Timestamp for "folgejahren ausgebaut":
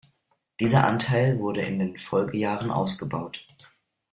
1.99-3.45